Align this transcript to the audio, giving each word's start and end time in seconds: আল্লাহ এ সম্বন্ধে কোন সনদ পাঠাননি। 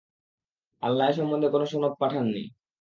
আল্লাহ 0.83 1.05
এ 1.09 1.13
সম্বন্ধে 1.13 1.47
কোন 1.49 1.63
সনদ 1.65 1.93
পাঠাননি। 1.99 2.43